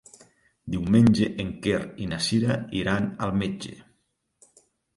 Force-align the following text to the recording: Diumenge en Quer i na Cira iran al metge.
Diumenge 0.75 1.27
en 1.43 1.51
Quer 1.67 1.83
i 2.05 2.09
na 2.15 2.19
Cira 2.29 2.59
iran 2.81 3.07
al 3.27 3.37
metge. 3.45 3.77